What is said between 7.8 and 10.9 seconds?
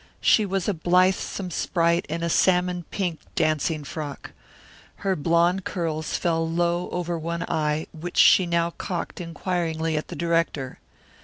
which she now cocked inquiringly at the director.